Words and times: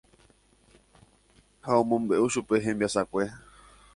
Ha 1.65 1.71
omombe'u 1.81 2.27
chupe 2.33 2.55
hembiasakue. 2.65 3.23